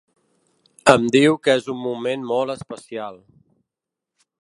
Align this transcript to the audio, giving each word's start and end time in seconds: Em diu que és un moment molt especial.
Em 0.93 1.05
diu 1.17 1.37
que 1.45 1.55
és 1.61 1.69
un 1.75 1.79
moment 1.83 2.25
molt 2.33 2.57
especial. 2.57 3.25